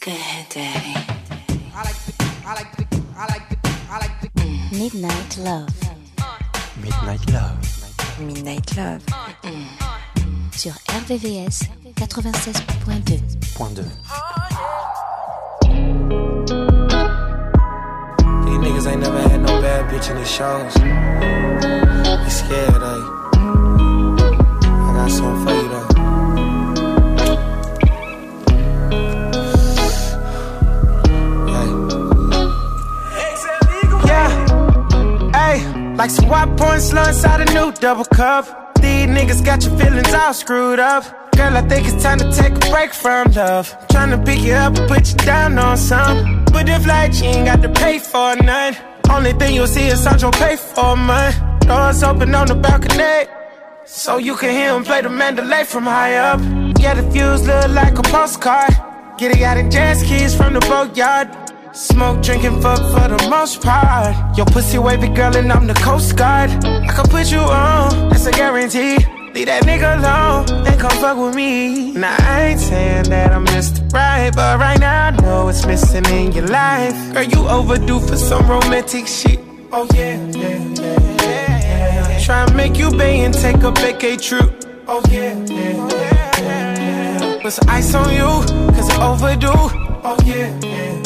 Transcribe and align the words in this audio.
Good 0.00 0.14
day. 0.48 0.94
Midnight 4.72 5.36
Love. 5.36 5.68
Midnight 6.82 7.30
Love. 7.30 8.18
Midnight 8.18 8.76
Love. 8.78 9.02
Sur 10.52 10.72
RVVS 10.86 11.68
96.2. 11.96 13.54
Point 13.54 13.76
2. 13.76 13.82
These 18.46 18.58
niggas 18.58 18.86
ain't 18.86 19.00
never 19.02 19.20
had 19.28 19.40
no 19.42 19.60
bad 19.60 19.84
bitch 19.92 20.08
in 20.10 20.16
the 20.16 20.24
shows. 20.24 20.72
They 22.24 22.30
scared, 22.30 22.82
eh? 22.82 23.19
Like 36.00 36.08
some 36.08 36.30
white 36.30 36.56
porn 36.56 36.80
slow 36.80 37.04
inside 37.08 37.42
a 37.46 37.52
new 37.52 37.70
double 37.72 38.06
cup. 38.06 38.74
These 38.76 39.06
niggas 39.06 39.44
got 39.44 39.62
your 39.66 39.76
feelings 39.78 40.14
all 40.14 40.32
screwed 40.32 40.78
up. 40.78 41.04
Girl, 41.36 41.54
I 41.54 41.60
think 41.68 41.86
it's 41.86 42.02
time 42.02 42.18
to 42.20 42.32
take 42.32 42.54
a 42.56 42.70
break 42.70 42.94
from 42.94 43.30
love. 43.32 43.66
Tryna 43.88 44.24
pick 44.24 44.40
you 44.40 44.54
up 44.54 44.78
and 44.78 44.88
put 44.88 45.10
you 45.10 45.16
down 45.16 45.58
on 45.58 45.76
some. 45.76 46.46
But 46.54 46.70
if 46.70 46.86
like 46.86 47.12
you 47.20 47.28
ain't 47.28 47.44
got 47.50 47.60
to 47.60 47.68
pay 47.68 47.98
for 47.98 48.34
none. 48.36 48.74
Only 49.10 49.34
thing 49.34 49.54
you'll 49.54 49.66
see 49.66 49.88
is 49.88 50.02
Sancho 50.02 50.30
pay 50.30 50.56
for 50.56 50.96
mine. 50.96 51.34
Doors 51.68 52.02
open 52.02 52.34
on 52.34 52.46
the 52.46 52.54
balcony. 52.54 53.30
So 53.84 54.16
you 54.16 54.36
can 54.36 54.52
hear 54.52 54.74
him 54.74 54.84
play 54.84 55.02
the 55.02 55.10
Mandalay 55.10 55.64
from 55.64 55.84
high 55.84 56.14
up. 56.14 56.40
Yeah, 56.80 56.94
the 56.94 57.02
views 57.10 57.46
look 57.46 57.68
like 57.80 57.98
a 57.98 58.02
postcard. 58.14 58.72
Get 59.18 59.36
it 59.36 59.42
out 59.42 59.58
in 59.58 59.70
jet 59.70 59.96
skis 59.98 60.34
from 60.34 60.54
the 60.54 60.60
boatyard. 60.60 61.28
Smoke, 61.72 62.20
drinking, 62.22 62.60
fuck 62.60 62.78
for 62.78 63.08
the 63.08 63.28
most 63.30 63.62
part. 63.62 64.36
Your 64.36 64.46
pussy 64.46 64.78
wavy 64.78 65.08
girl 65.08 65.36
and 65.36 65.52
I'm 65.52 65.66
the 65.68 65.74
coast 65.74 66.16
guard. 66.16 66.50
I 66.64 66.88
can 66.88 67.06
put 67.06 67.30
you 67.30 67.38
on, 67.38 68.08
that's 68.08 68.26
a 68.26 68.32
guarantee. 68.32 68.98
Leave 69.34 69.46
that 69.46 69.62
nigga 69.62 69.96
alone 69.98 70.66
and 70.66 70.80
come 70.80 70.90
fuck 70.98 71.16
with 71.16 71.36
me. 71.36 71.92
Now 71.92 72.16
I 72.18 72.46
ain't 72.46 72.60
saying 72.60 73.04
that 73.10 73.32
I'm 73.32 73.46
Mr. 73.46 73.80
Right, 73.92 74.32
but 74.34 74.58
right 74.58 74.80
now 74.80 75.06
I 75.06 75.10
know 75.22 75.48
it's 75.48 75.64
missing 75.64 76.04
in 76.06 76.32
your 76.32 76.46
life. 76.48 77.14
Girl, 77.14 77.22
you 77.22 77.48
overdue 77.48 78.00
for 78.00 78.16
some 78.16 78.48
romantic 78.48 79.06
shit. 79.06 79.38
Oh 79.72 79.86
yeah, 79.94 80.16
yeah, 80.30 80.58
yeah, 80.74 82.08
yeah. 82.08 82.18
Try 82.24 82.44
and 82.44 82.56
make 82.56 82.76
you 82.76 82.90
pay 82.90 83.20
and 83.20 83.32
take 83.32 83.58
a 83.58 83.70
vacay 83.70 84.20
trip. 84.20 84.64
Oh 84.88 85.00
yeah, 85.08 85.38
yeah, 85.46 85.88
yeah, 85.88 86.40
yeah. 86.40 87.38
Put 87.42 87.52
some 87.52 87.68
ice 87.68 87.94
on 87.94 88.12
you, 88.12 88.26
cause 88.74 88.88
it's 88.88 88.98
overdue. 88.98 89.48
Oh 90.02 90.16
yeah, 90.24 90.58
yeah, 90.64 91.02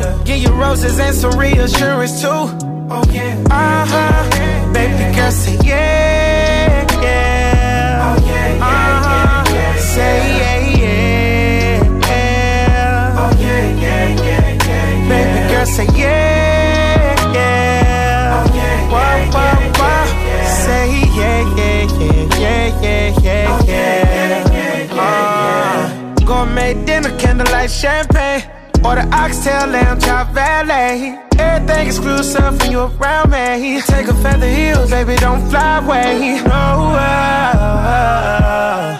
yeah. 0.00 0.22
Give 0.24 0.38
you 0.38 0.50
roses 0.52 0.98
and 0.98 1.14
some 1.14 1.38
reassurance 1.38 2.20
too. 2.20 2.28
Oh 2.28 3.04
yeah. 3.12 3.36
Uh 3.50 3.86
huh. 3.86 4.72
Baby 4.72 5.14
girl, 5.16 5.30
say 5.30 5.56
yeah, 5.64 6.86
yeah. 7.02 8.02
Oh 8.04 8.16
yeah, 8.26 8.48
yeah, 8.56 9.06
yeah, 9.06 9.54
yeah. 9.54 9.76
Say 9.78 10.16
yeah, 10.40 10.58
yeah, 10.80 12.08
yeah. 12.08 13.18
Oh 13.20 13.30
yeah, 13.40 13.62
yeah, 13.82 14.24
yeah, 14.24 14.66
yeah. 14.66 15.08
Baby 15.10 15.40
girl, 15.52 15.66
say 15.66 15.86
yeah, 15.94 17.32
yeah. 17.34 18.34
Oh 18.34 18.44
yeah, 18.54 18.76
yeah, 18.94 19.30
yeah, 19.34 19.60
yeah, 19.70 20.26
yeah. 20.26 20.44
Say 20.64 20.88
yeah, 21.18 21.40
yeah, 21.56 21.82
yeah, 22.00 22.40
yeah, 22.40 22.80
yeah, 22.82 23.06
yeah, 23.24 24.52
yeah. 24.52 25.02
Uh, 25.02 26.14
Gourmet 26.24 26.74
dinner, 26.84 27.12
candlelight 27.18 27.70
champagne. 27.70 28.42
Order 28.84 29.06
oxtail, 29.12 29.66
lamb 29.66 30.00
chop, 30.00 30.32
valet. 30.32 31.18
Everything 31.38 31.86
exclusive 31.86 32.58
when 32.58 32.72
you 32.72 32.80
around 32.80 33.30
me. 33.30 33.80
Take 33.82 34.08
a 34.08 34.14
feather 34.14 34.48
heels, 34.48 34.90
baby, 34.90 35.16
don't 35.16 35.48
fly 35.50 35.78
away. 35.78 36.40
No, 36.42 36.94
uh, 36.96 38.98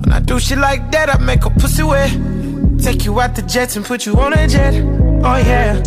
when 0.00 0.12
I 0.12 0.20
do 0.20 0.38
shit 0.38 0.58
like 0.58 0.90
that, 0.92 1.08
I 1.08 1.18
make 1.18 1.44
a 1.44 1.50
pussy 1.50 1.82
wet. 1.82 2.10
Take 2.80 3.06
you 3.06 3.18
out 3.20 3.34
the 3.34 3.42
jets 3.42 3.76
and 3.76 3.84
put 3.84 4.04
you 4.04 4.18
on 4.20 4.34
a 4.34 4.46
jet. 4.46 4.74
Oh 5.24 5.36
yeah. 5.36 5.82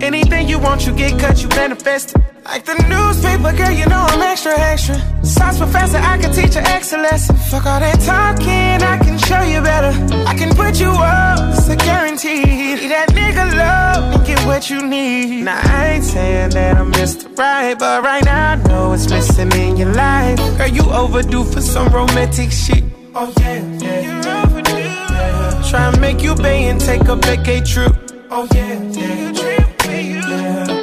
Anything 0.00 0.48
you 0.48 0.58
want, 0.58 0.86
you 0.86 0.94
get 0.94 1.18
cut, 1.18 1.42
you 1.42 1.48
manifest. 1.48 2.14
it. 2.14 2.22
Like 2.44 2.64
the 2.64 2.74
newspaper, 2.88 3.52
girl, 3.56 3.70
you 3.72 3.84
know 3.86 4.06
I'm 4.08 4.22
extra, 4.22 4.58
extra. 4.58 4.94
Science 5.24 5.58
professor, 5.58 5.98
I 5.98 6.16
can 6.18 6.32
teach 6.32 6.54
you 6.54 6.62
excellence. 6.62 7.26
Fuck 7.50 7.66
all 7.66 7.80
that 7.80 8.00
talking, 8.00 8.80
I 8.82 8.96
can 9.04 9.18
show 9.18 9.42
you 9.42 9.60
better. 9.60 9.92
I 10.26 10.34
can 10.34 10.54
put 10.54 10.80
you 10.80 10.88
up, 10.88 11.54
it's 11.54 11.68
a 11.68 11.76
guarantee. 11.76 12.44
Leave 12.44 12.88
that 12.88 13.08
nigga 13.10 13.44
love 13.54 14.14
and 14.14 14.26
get 14.26 14.38
what 14.46 14.70
you 14.70 14.86
need. 14.86 15.42
Now, 15.44 15.60
I 15.62 15.94
ain't 15.94 16.04
saying 16.04 16.50
that 16.50 16.76
I'm 16.78 16.90
Mr. 16.92 17.36
Right, 17.36 17.78
but 17.78 18.02
right 18.02 18.24
now 18.24 18.52
I 18.52 18.54
know 18.68 18.92
it's 18.92 19.10
missing 19.10 19.52
in 19.52 19.76
your 19.76 19.92
life. 19.92 20.38
Girl, 20.56 20.68
you 20.68 20.82
overdue 20.90 21.44
for 21.44 21.60
some 21.60 21.88
romantic 21.92 22.50
shit. 22.50 22.84
Oh, 23.14 23.32
yeah, 23.40 23.62
yeah. 23.78 24.00
You're 24.00 24.46
overdue. 24.46 24.72
Yeah. 24.78 25.62
Try 25.68 25.88
and 25.88 26.00
make 26.00 26.22
you 26.22 26.34
pay 26.34 26.68
and 26.68 26.80
take 26.80 27.02
a 27.02 27.16
vacay 27.16 27.60
trip. 27.66 27.94
Oh, 28.30 28.48
yeah, 28.54 28.80
yeah. 28.92 29.67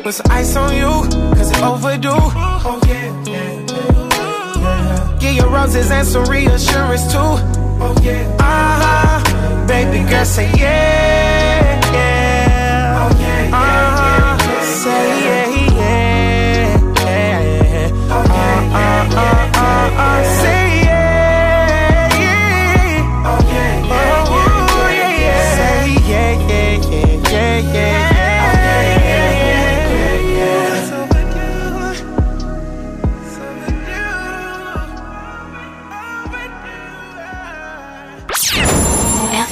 Put 0.03 0.13
some 0.13 0.25
ice 0.31 0.55
on 0.55 0.75
you, 0.75 0.93
cause 1.35 1.49
it's 1.51 1.61
overdue. 1.61 2.09
Oh, 2.11 2.79
yeah, 2.87 3.23
yeah, 3.25 3.65
yeah. 4.61 5.17
Give 5.19 5.33
you 5.35 5.45
roses 5.47 5.89
and 5.91 6.05
some 6.07 6.25
reassurance 6.25 7.05
too. 7.11 7.17
Oh, 7.19 7.95
yeah. 8.03 8.35
Uh 8.39 8.43
huh. 8.81 9.67
Baby 9.67 9.99
girl, 10.09 10.25
say 10.25 10.49
yeah, 10.57 11.81
yeah. 11.93 13.09
Uh-huh. 13.53 14.37
Say 14.63 15.07
yeah, 15.25 15.47
yeah, 15.49 16.77
yeah. 17.03 17.89
Oh, 18.09 18.25
yeah, 18.35 18.61
yeah, 18.77 19.09
yeah, 19.11 19.53
yeah, 19.53 20.23
yeah. 20.23 20.41
Say 20.41 20.54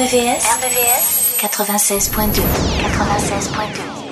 RVVS 0.03 0.43
96.2. 1.39 2.43
96.2. 2.43 4.03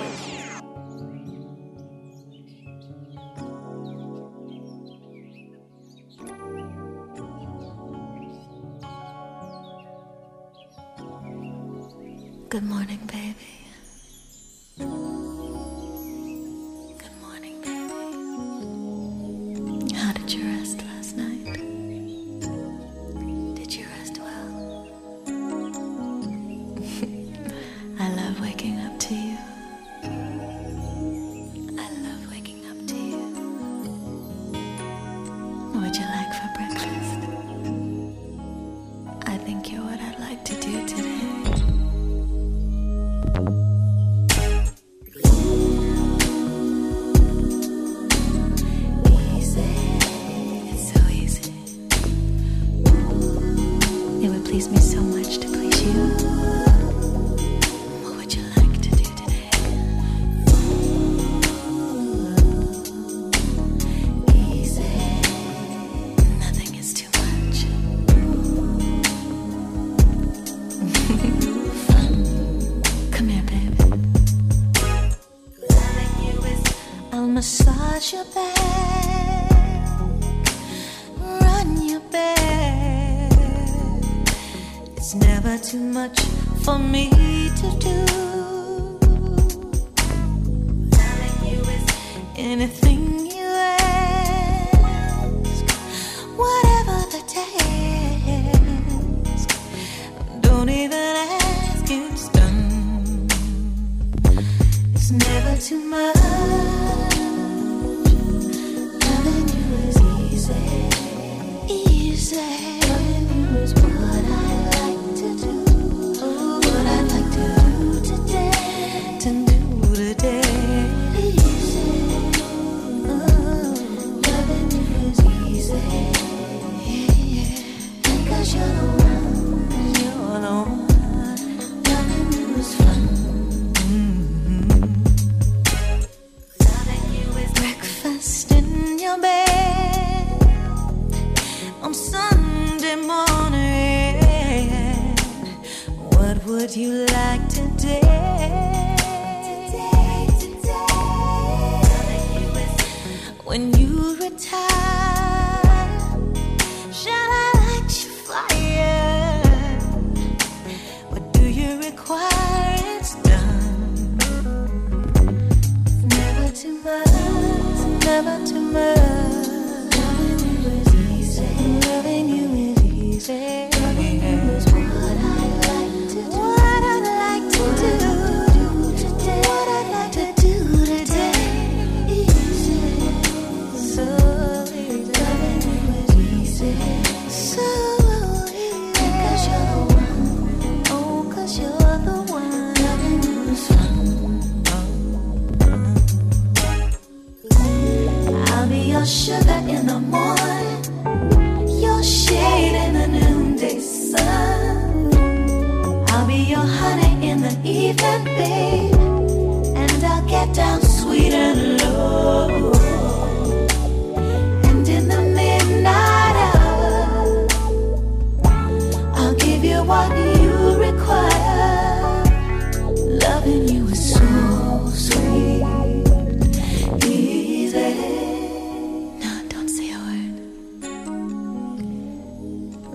Good 12.47 12.63
morning, 12.63 12.99
baby. 13.07 13.35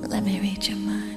Let 0.09 0.23
me 0.23 0.39
read 0.39 0.69
your 0.69 0.79
mind. 0.79 1.16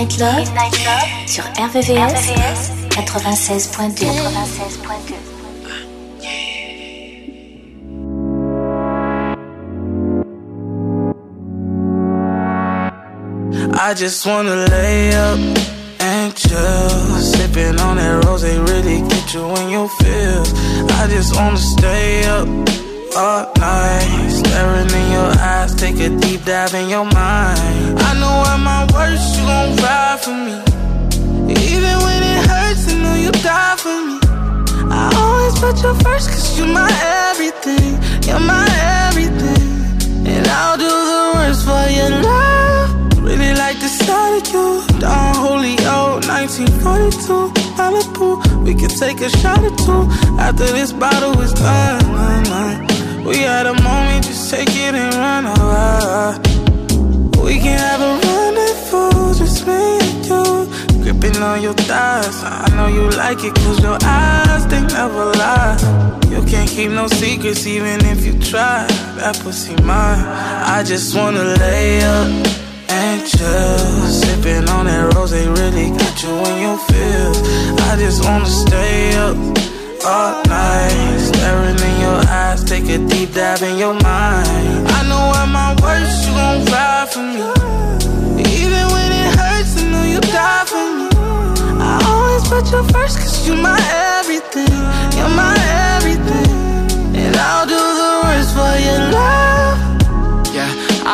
Midnight 0.00 0.18
Love, 0.18 0.38
Midnight 0.38 0.78
Love 0.86 1.08
sur 1.26 1.44
RVVS, 1.58 2.30
RVVS 2.30 2.72
96.2. 2.88 4.06
96.2. 4.06 5.14
I 13.78 13.94
just 13.94 14.24
wanna 14.24 14.64
lay 14.70 15.12
up 15.14 15.38
and 16.00 16.34
chill. 16.34 16.88
Sipping 17.20 17.78
on 17.80 17.96
that 17.98 18.24
rose, 18.24 18.40
they 18.40 18.58
really 18.58 19.02
get 19.06 19.34
you 19.34 19.54
in 19.56 19.68
your 19.68 19.88
feels. 20.00 20.54
I 20.98 21.08
just 21.08 21.36
wanna 21.36 21.58
stay 21.58 22.24
up 22.24 22.89
up 23.16 23.56
night, 23.58 24.30
staring 24.30 24.90
in 24.90 25.12
your 25.12 25.32
eyes, 25.38 25.74
take 25.74 25.96
a 25.96 26.08
deep 26.18 26.44
dive 26.44 26.74
in 26.74 26.88
your 26.88 27.04
mind. 27.04 27.98
I 27.98 28.14
know 28.20 28.36
at 28.46 28.58
my 28.58 28.86
worst, 28.94 29.38
you 29.38 29.44
gon' 29.46 29.76
ride 29.76 30.20
for 30.20 30.36
me. 30.46 30.56
Even 31.50 31.94
when 32.04 32.20
it 32.22 32.40
hurts, 32.46 32.88
I 32.88 32.94
know 33.02 33.14
you 33.14 33.32
die 33.32 33.76
for 33.76 33.98
me. 34.06 34.18
I 34.92 35.10
always 35.16 35.58
put 35.58 35.82
you 35.82 35.94
first, 36.04 36.30
cause 36.30 36.58
you 36.58 36.66
my 36.66 36.90
everything. 37.30 37.98
You're 38.26 38.40
my 38.40 38.66
everything. 39.06 39.66
And 40.26 40.46
I'll 40.46 40.76
do 40.76 40.90
the 41.12 41.22
worst 41.34 41.64
for 41.64 41.84
your 41.90 42.10
love. 42.10 43.22
Really 43.22 43.54
like 43.54 43.78
the 43.80 43.88
sight 43.88 44.40
of 44.40 44.52
you. 44.52 44.82
Don 45.00 45.34
Julio, 45.42 46.20
1942. 46.28 47.60
Malibu, 47.80 48.64
we 48.64 48.74
can 48.74 48.90
take 48.90 49.20
a 49.20 49.30
shot 49.30 49.58
or 49.64 49.74
two 49.84 50.02
after 50.38 50.66
this 50.66 50.92
bottle 50.92 51.40
is 51.40 51.52
done. 51.54 52.99
We 53.24 53.38
had 53.38 53.66
a 53.66 53.74
moment, 53.82 54.24
just 54.24 54.50
take 54.50 54.68
it 54.70 54.94
and 54.94 55.14
run. 55.14 55.44
away. 55.46 56.38
we 57.44 57.58
can 57.58 57.78
have 57.78 58.00
a 58.00 58.12
rendezvous, 58.26 59.34
just 59.34 59.66
me 59.66 59.74
and 59.74 60.26
you. 60.26 61.02
Gripping 61.02 61.42
on 61.42 61.62
your 61.62 61.74
thighs, 61.74 62.42
I 62.42 62.68
know 62.76 62.88
you 62.88 63.10
like 63.10 63.44
it, 63.44 63.54
cause 63.54 63.82
your 63.82 63.98
eyes, 64.02 64.66
they 64.68 64.80
never 64.80 65.26
lie. 65.32 65.76
You 66.30 66.42
can't 66.46 66.68
keep 66.68 66.90
no 66.90 67.08
secrets, 67.08 67.66
even 67.66 68.00
if 68.06 68.24
you 68.24 68.32
try. 68.40 68.86
That 69.16 69.38
pussy 69.42 69.74
mine. 69.82 70.24
I 70.76 70.82
just 70.82 71.14
wanna 71.14 71.44
lay 71.44 72.02
up 72.02 72.28
and 72.88 73.26
chill. 73.26 73.78
Sipping 74.08 74.68
on 74.70 74.86
that 74.86 75.12
rose, 75.14 75.32
they 75.32 75.46
really 75.46 75.90
got 75.90 76.22
you 76.22 76.34
in 76.50 76.62
your 76.62 76.78
feels. 76.88 77.38
I 77.82 77.96
just 77.98 78.24
wanna 78.24 78.46
stay 78.46 79.14
up 79.16 79.59
all 80.04 80.42
night. 80.44 81.18
Staring 81.18 81.78
in 81.78 82.00
your 82.00 82.20
eyes, 82.28 82.64
take 82.64 82.88
a 82.88 82.98
deep 83.08 83.32
dive 83.34 83.62
in 83.62 83.78
your 83.78 83.94
mind. 83.94 84.88
I 84.88 85.00
know 85.08 85.24
at 85.40 85.48
my 85.48 85.70
worst, 85.82 86.26
you 86.26 86.32
gon' 86.34 86.64
ride 86.72 87.08
for 87.12 87.22
me. 87.22 87.42
Even 88.60 88.84
when 88.94 89.10
it 89.22 89.30
hurts, 89.38 89.76
I 89.80 89.84
know 89.90 90.04
you 90.04 90.20
die 90.20 90.64
for 90.66 90.86
me. 90.96 91.08
I 91.80 91.92
always 92.12 92.44
put 92.48 92.64
you 92.72 92.82
first, 92.92 93.18
cause 93.18 93.46
you 93.46 93.54
my 93.56 93.78
everything. 94.18 94.72
You're 95.16 95.34
my 95.34 95.56
everything. 95.96 96.50
And 97.16 97.36
I'll 97.36 97.66
do 97.66 97.80
the 98.00 98.10
rest 98.24 98.54
for 98.54 98.74
your 98.86 99.12
love. 99.12 99.49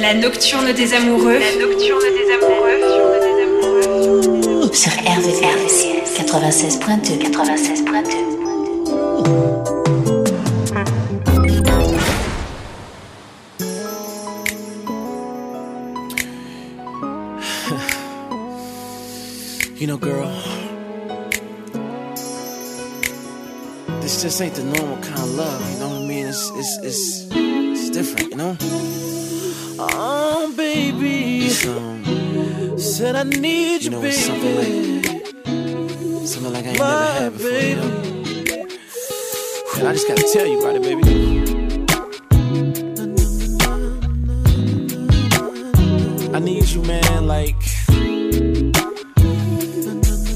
La 0.00 0.14
nocturne 0.14 0.72
des 0.72 0.94
amoureux. 0.94 1.38
La 1.38 1.56
nocturne 1.56 2.00
des 2.00 2.30
amoureux. 2.32 2.78
Sur 4.72 4.92
RVVS 4.92 5.86
96.2 6.16 7.18
96.2 7.18 8.28
You 19.80 19.86
know, 19.86 19.96
girl, 19.96 20.28
this 24.00 24.22
just 24.22 24.40
ain't 24.40 24.54
the 24.54 24.64
normal 24.64 24.98
kind 25.02 25.18
of 25.18 25.30
love. 25.36 25.72
You 25.72 25.78
know 25.78 25.88
what 25.88 26.02
I 26.02 26.06
mean? 26.06 26.26
It's 26.26 26.50
it's 26.54 26.78
it's 26.82 27.28
it's 27.32 27.90
different. 27.90 28.30
You 28.30 28.36
know? 28.36 28.56
Oh, 29.80 30.52
baby, 30.56 31.48
said 32.78 33.14
I 33.14 33.22
need 33.22 33.84
you, 33.84 33.90
know, 33.90 34.00
baby. 34.00 34.12
something 34.12 34.56
like- 34.56 36.26
Something 36.26 36.52
like 36.52 36.64
I 36.66 36.68
ain't 36.70 36.78
never 36.78 37.12
had 37.12 37.32
before. 37.32 37.50
You 37.50 37.76
know? 37.76 38.04
And 39.78 39.88
I 39.88 39.92
just 39.92 40.08
gotta 40.08 40.28
tell 40.32 40.46
you 40.46 40.58
about 40.58 40.76
it, 40.76 40.82
baby. 40.82 41.02
I 46.34 46.40
need 46.40 46.68
you, 46.68 46.82
man, 46.82 47.26
like 47.26 47.58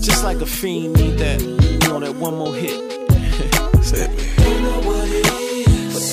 just 0.01 0.25
like 0.25 0.41
a 0.41 0.47
fiend 0.47 0.95
need 0.97 1.19
that, 1.19 1.41
you 1.43 1.79
know, 1.89 2.01
that 2.01 2.15
one 2.15 2.37
more 2.37 2.55
hit. 2.55 2.92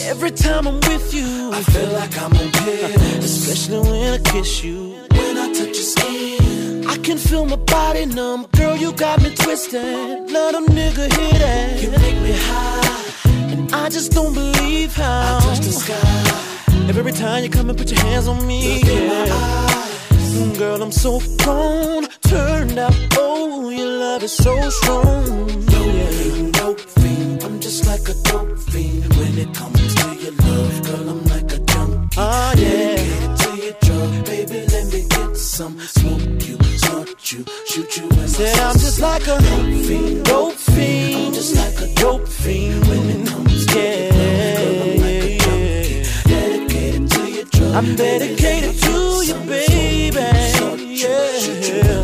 Every 0.09 0.31
time 0.31 0.67
I'm 0.67 0.79
with 0.91 1.13
you, 1.13 1.51
I 1.53 1.61
feel 1.63 1.91
like 1.93 2.17
I'm 2.17 2.33
on 2.33 2.51
pill. 2.51 3.23
Especially 3.23 3.79
when 3.79 4.13
I 4.13 4.17
kiss 4.31 4.63
you. 4.63 4.77
When 5.11 5.37
I 5.37 5.47
touch 5.53 5.75
your 5.79 5.89
skin, 5.93 6.87
I 6.87 6.97
can 6.97 7.17
feel 7.17 7.45
my 7.45 7.55
body 7.55 8.05
numb. 8.05 8.47
Girl, 8.57 8.75
you 8.75 8.91
got 8.93 9.21
me 9.21 9.33
twisted. 9.35 10.31
Let 10.31 10.55
a 10.55 10.61
nigga 10.77 11.05
hit 11.17 11.41
it. 11.55 11.83
You 11.83 11.91
make 11.91 12.19
me 12.27 12.33
high. 12.35 13.51
And 13.51 13.73
I 13.73 13.89
just 13.89 14.11
don't 14.11 14.33
believe 14.33 14.95
how. 14.95 15.37
I 15.37 15.41
touch 15.41 15.59
the 15.59 15.71
sky. 15.71 16.89
Every 16.89 17.11
time 17.11 17.43
you 17.43 17.49
come 17.49 17.69
and 17.69 17.77
put 17.77 17.91
your 17.91 18.01
hands 18.01 18.27
on 18.27 18.45
me, 18.47 18.79
Look 18.83 18.93
yeah. 18.93 19.85
Mm, 20.33 20.57
Girl, 20.57 20.81
I'm 20.81 20.91
so 20.91 21.19
grown, 21.43 22.07
turned 22.21 22.77
up. 22.79 22.93
Oh, 23.17 23.69
your 23.69 23.87
love 23.87 24.23
is 24.23 24.35
so 24.35 24.69
strong. 24.69 25.65
No, 25.65 25.85
yeah. 25.85 26.51
dope 26.51 26.79
fiend. 26.79 27.43
I'm 27.43 27.58
just 27.69 27.85
like 27.85 28.09
a 28.09 28.15
dope 28.23 28.57
fiend. 28.57 29.05
When 29.15 29.37
it 29.37 29.53
comes 29.53 29.93
to 29.95 30.07
your 30.15 30.31
love, 30.31 30.83
girl, 30.83 31.09
I'm 31.09 31.23
like 31.25 31.51
a 31.53 31.59
junkie. 31.59 32.17
Oh, 32.17 32.53
yeah. 32.57 32.95
Dedicated 32.95 33.37
to 33.41 33.49
your 33.63 33.75
drug, 33.85 34.25
baby, 34.25 34.59
let 34.73 34.85
me 34.93 35.01
get 35.07 35.37
some. 35.37 35.79
Smoke 35.79 36.47
you, 36.47 36.57
snort 36.77 37.31
you, 37.31 37.45
shoot 37.67 37.97
you 37.97 38.09
my 38.09 38.25
Said 38.25 38.57
I'm 38.59 38.73
just 38.73 38.99
like 38.99 39.21
a 39.21 39.37
dope 39.37 39.85
fiend. 39.87 40.25
Dope 40.25 40.53
fiend. 40.53 41.27
I'm 41.27 41.33
just 41.33 41.55
like 41.61 41.77
a 41.85 41.93
dope 41.93 42.27
fiend. 42.27 42.87
When 42.87 43.09
it 43.13 43.27
comes 43.27 43.65
to 43.67 43.79
your 43.79 44.13
love, 44.17 44.57
girl, 44.59 44.81
I'm 44.81 45.01
like 45.05 45.23
a 45.25 45.37
junkie. 45.45 46.03
Dedicated 46.33 47.11
to 47.11 47.21
your 47.35 47.45
drug. 47.45 47.75
I'm 47.75 47.95
dedicated 47.95 48.75
to 48.81 48.93
you, 49.29 49.37
baby. 49.45 50.15
Yeah. 51.01 52.03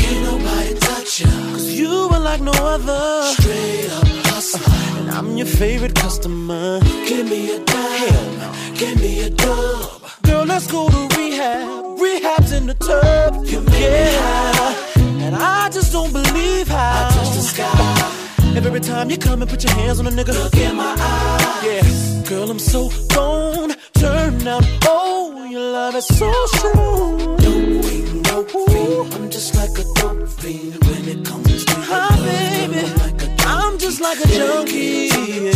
Can't 0.00 0.22
nobody 0.22 0.74
touch 0.74 1.20
you. 1.20 1.26
Cause 1.26 1.72
you 1.72 1.90
are 2.12 2.20
like 2.20 2.40
no 2.40 2.52
other. 2.52 3.22
Straight 3.34 3.90
up 3.90 4.13
And 4.54 5.10
I'm 5.10 5.36
your 5.36 5.46
favorite 5.46 5.94
customer. 5.94 6.80
Give 7.06 7.28
me 7.28 7.54
a 7.56 7.58
dime. 7.64 8.74
Give 8.74 9.00
me 9.00 9.22
a 9.22 9.30
dub. 9.30 10.02
Girl, 10.22 10.44
let's 10.44 10.70
go 10.70 10.88
to 10.88 11.16
rehab. 11.16 11.98
Rehab's 12.00 12.52
in 12.52 12.66
the 12.66 12.74
tub. 12.74 13.44
You 13.46 13.60
make 13.60 13.80
yeah. 13.80 14.96
And 15.24 15.34
I 15.36 15.70
just 15.70 15.92
don't 15.92 16.12
believe 16.12 16.68
how. 16.68 17.08
I 17.08 17.12
touch 17.14 17.34
the 17.34 17.42
sky. 17.42 18.56
Every 18.56 18.80
time 18.80 19.10
you 19.10 19.18
come 19.18 19.42
and 19.42 19.50
put 19.50 19.64
your 19.64 19.72
hands 19.74 19.98
on 20.00 20.06
a 20.06 20.10
nigga. 20.10 20.32
Look 20.32 20.54
in 20.54 20.76
my 20.76 20.94
eyes. 20.98 21.64
Yeah. 21.64 22.28
Girl, 22.28 22.50
I'm 22.50 22.58
so 22.58 22.90
gone. 23.14 23.74
Turn 23.94 24.46
out. 24.46 24.64
Oh, 24.84 25.44
your 25.50 25.72
love 25.72 25.94
is 25.96 26.06
so 26.06 26.32
strong. 26.46 27.36
Dope 27.38 27.84
fiend, 27.84 28.24
dope 28.24 28.50
fiend. 28.50 29.14
I'm 29.14 29.30
just 29.30 29.54
like 29.56 29.70
a 29.78 29.84
dope 30.00 30.28
fiend 30.28 30.84
when 30.84 31.08
it 31.08 31.24
comes 31.26 31.64
to 31.64 31.72
your 31.72 31.88
love. 31.88 32.24
baby. 32.24 33.13
I'm, 33.54 33.60
like 33.60 33.72
a 33.72 33.74
I'm 33.74 33.78
just 33.78 34.00
like 34.00 34.18
a 34.18 34.28
junkie. 34.28 35.08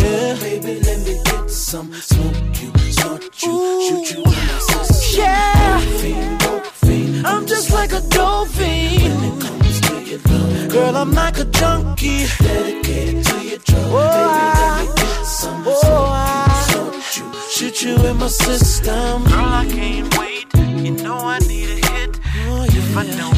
Yeah. 0.02 0.34
Baby, 0.40 0.80
let 0.80 0.98
me 1.06 1.20
get 1.24 1.50
some. 1.50 1.92
Smoke 1.92 2.34
you, 2.60 2.72
snort 2.92 3.22
you, 3.42 3.52
shoot 3.86 4.10
you 4.12 4.18
in 4.18 4.24
my 4.24 4.58
system. 4.58 5.20
Yeah. 5.20 5.80
Fiend, 6.00 6.42
fiend. 6.66 7.26
I'm 7.26 7.46
just 7.46 7.72
like 7.72 7.92
a 7.92 8.00
dope 8.08 8.48
fiend. 8.48 9.20
When 9.20 9.24
it 9.24 9.40
comes 9.42 9.80
to 9.80 9.94
your 10.02 10.20
love. 10.30 10.72
Girl, 10.72 10.96
I'm 10.96 11.12
like 11.12 11.38
a 11.38 11.44
junkie. 11.44 12.26
Dedicated 12.38 13.24
to 13.26 13.36
your 13.44 13.58
drug. 13.58 13.90
Oh, 13.90 14.00
Baby, 14.14 14.60
let 14.60 14.80
me 14.80 14.94
get 15.02 15.26
some. 15.26 15.64
Oh, 15.66 15.72
Smoke 16.68 16.94
you, 16.94 17.02
snort 17.02 17.16
you, 17.16 17.50
shoot 17.50 17.82
you 17.82 18.06
in 18.06 18.16
my 18.18 18.28
system. 18.28 19.24
Girl, 19.24 19.52
I 19.62 19.66
can't 19.70 20.18
wait. 20.18 20.46
You 20.84 20.92
know 21.02 21.18
I 21.18 21.38
need 21.40 21.68
a 21.70 21.86
hit. 21.88 22.20
Oh, 22.46 22.64
yeah. 22.64 22.78
If 22.78 22.96
I 22.96 23.04
don't 23.16 23.37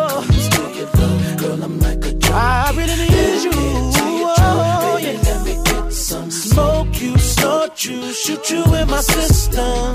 shoot 7.81 7.93
you, 7.93 8.13
shoot 8.13 8.49
you 8.51 8.75
in 8.75 8.87
my 8.87 9.01
system. 9.01 9.93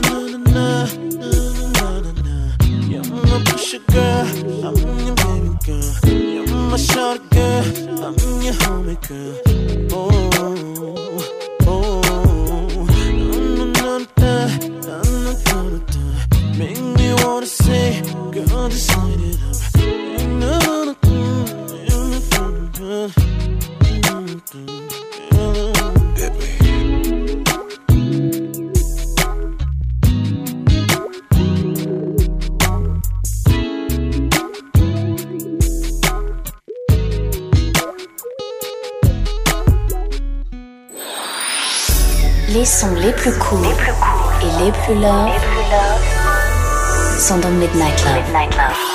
Na, 0.00 0.16
na, 0.38 0.86
na, 0.96 2.06
yeah, 2.88 3.02
I'm 3.04 3.32
a 3.32 3.44
pusher 3.44 3.78
girl, 3.92 4.26
I'm 4.64 4.76
your 5.04 5.14
baby 5.14 5.50
girl. 5.66 5.92
You're 6.08 6.46
my 6.70 6.76
short 6.76 7.28
girl, 7.30 8.04
I'm 8.04 8.42
your 8.42 8.54
homie 8.54 8.96
girl. 9.08 9.53
plus 44.82 44.94
love. 44.94 45.30
Sans 47.18 47.38
dans 47.38 47.50
Midnight 47.50 48.04
Love. 48.04 48.14
Midnight 48.16 48.56
love. 48.56 48.93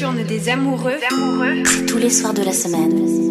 des 0.00 0.48
amoureux, 0.48 0.94
tous 1.88 1.98
les 1.98 2.10
soirs 2.10 2.32
de 2.32 2.42
la 2.42 2.52
semaine. 2.52 3.27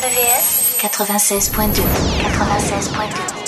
RBVS 0.00 0.78
96.2 0.78 1.82
96.2 1.82 3.39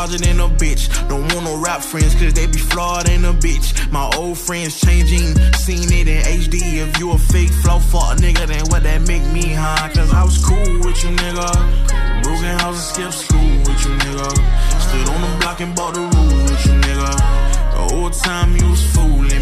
larger 0.00 0.16
than 0.16 0.40
a 0.40 0.48
bitch. 0.48 0.88
Don't 1.10 1.28
want 1.32 1.44
no 1.44 1.60
rap 1.60 1.82
friends, 1.82 2.14
cause 2.14 2.32
they 2.32 2.46
be 2.46 2.58
flawed 2.58 3.06
in 3.10 3.22
a 3.26 3.34
bitch. 3.34 3.68
My 3.92 4.08
old 4.16 4.38
friends 4.38 4.80
changing, 4.80 5.36
seen 5.64 5.92
it 5.92 6.08
in 6.08 6.22
HD. 6.40 6.58
If 6.84 6.98
you 6.98 7.12
a 7.12 7.18
fake 7.18 7.52
flow 7.62 7.78
fuck 7.78 8.16
nigga, 8.16 8.46
then 8.46 8.64
what 8.70 8.82
that 8.84 9.02
make 9.02 9.26
me, 9.36 9.52
huh? 9.52 9.90
Cause 9.92 10.10
I 10.14 10.24
was 10.24 10.38
cool 10.42 10.72
with 10.84 10.98
you, 11.04 11.10
nigga. 11.22 11.50
Broken 12.22 12.54
house 12.60 12.78
and 12.80 12.88
skip 12.92 13.12
school 13.12 13.52
with 13.66 13.80
you, 13.84 13.92
nigga. 14.04 14.28
Stood 14.86 15.06
on 15.12 15.20
the 15.20 15.30
block 15.40 15.60
and 15.60 15.76
bought 15.76 15.92
the 15.92 16.00
rule 16.00 16.36
with 16.48 16.64
you, 16.66 16.76
nigga. 16.86 17.12
The 17.74 17.94
old 17.94 18.14
time 18.14 18.56
you 18.56 18.70
was 18.70 18.82
fooling 18.94 19.39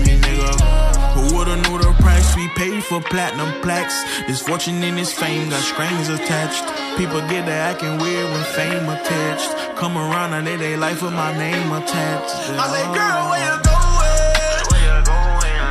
for 2.88 3.00
platinum 3.02 3.52
plaques. 3.60 4.02
This 4.26 4.40
fortune 4.40 4.82
and 4.82 4.96
this 4.96 5.12
fame 5.12 5.50
got 5.50 5.60
strings 5.62 6.08
attached. 6.08 6.64
People 6.96 7.20
get 7.28 7.44
to 7.44 7.52
acting 7.52 7.98
weird 7.98 8.24
when 8.30 8.42
fame 8.56 8.88
attached. 8.88 9.50
Come 9.76 9.96
around 9.96 10.32
and 10.32 10.46
they 10.46 10.56
they 10.56 10.76
life 10.76 11.02
with 11.02 11.12
my 11.12 11.36
name 11.36 11.70
attached. 11.72 12.34
I 12.58 12.66
say, 12.74 12.84
girl, 12.96 13.28
where 13.30 13.44
you 13.46 13.56
going? 13.62 13.78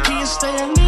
Can 0.06 0.20
you 0.20 0.26
stay 0.26 0.52
with 0.54 0.78
me? 0.78 0.87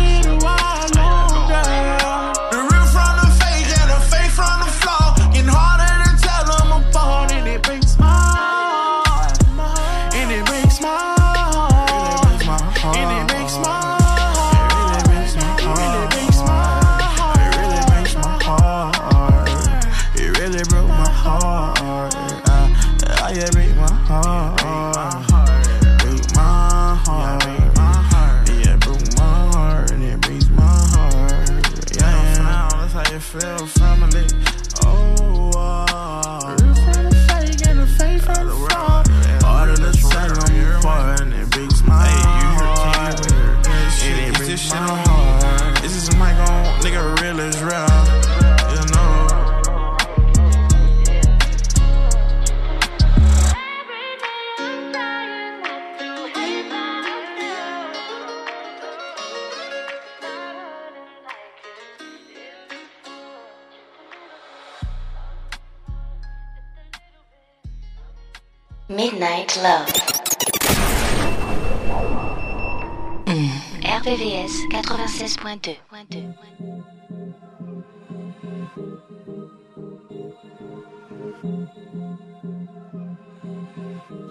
96.2. 75.49 76.29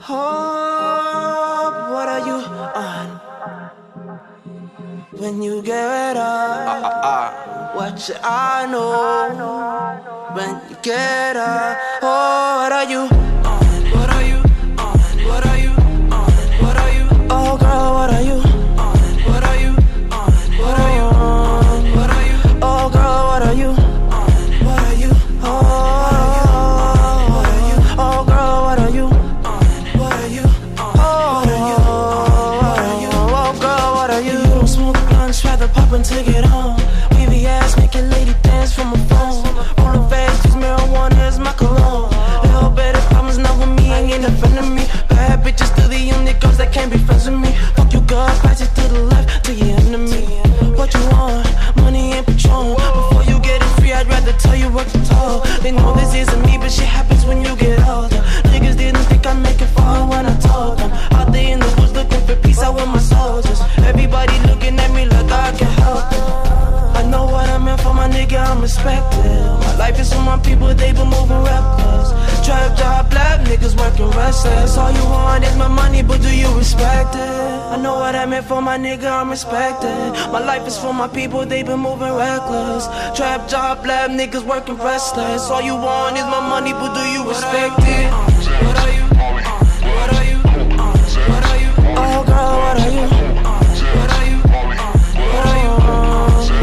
Oh, 0.09 1.89
what 1.91 2.09
are 2.09 2.23
you 2.25 2.39
on? 2.79 3.09
When 5.19 5.43
you 5.43 5.61
get 5.61 6.17
up, 6.17 7.75
what 7.75 7.99
should 7.99 8.21
I 8.23 8.67
know? 8.71 9.35
When 10.37 10.71
you 10.71 10.77
get 10.83 11.37
up, 11.37 11.77
oh, 12.01 12.48
people, 70.69 70.75
they 70.75 70.93
been 70.93 71.09
moving 71.09 71.43
reckless. 71.43 72.11
Trap 72.45 72.77
job, 72.79 73.11
black 73.11 73.41
niggas 73.47 73.77
working 73.77 74.11
restless. 74.17 74.77
All 74.77 74.93
you 74.93 75.05
want 75.05 75.45
is 75.45 75.57
my 75.57 75.69
money, 75.69 76.03
but 76.03 76.21
do 76.21 76.35
you 76.35 76.49
respect 76.57 77.15
it? 77.15 77.73
I 77.73 77.77
know 77.83 77.95
what 77.97 78.15
I 78.15 78.27
meant 78.27 78.47
for 78.47 78.61
my 78.61 78.79
nigga, 78.79 79.11
I'm 79.11 79.31
respected. 79.31 80.13
My 80.33 80.41
life 80.41 80.67
is 80.67 80.79
for 80.79 80.93
my 80.93 81.09
people, 81.09 81.45
they 81.47 81.63
been 81.63 81.81
moving 81.81 82.15
reckless. 82.15 82.87
Trap 83.17 83.49
job, 83.49 83.85
lab 83.87 84.11
niggas 84.11 84.45
working 84.45 84.77
restless. 84.77 85.51
All 85.51 85.63
you 85.63 85.75
want 85.75 86.17
is 86.17 86.25
my 86.25 86.41
money, 86.41 86.73
but 86.73 86.95
do 86.95 87.01
you 87.15 87.29
respect 87.29 87.79
it? 87.81 88.11
What? 88.11 88.37
What 88.65 88.77
are? 88.77 88.89
What 89.89 90.11
are 90.15 90.25
you? 90.25 90.39
Uh, 90.79 90.93
uh, 91.29 92.03
oh 92.03 92.25
girl, 92.25 92.53
what 92.63 92.77
are 92.79 92.91
you? 92.91 93.07
What 93.97 94.11
are 94.17 94.27
you? 94.31 94.39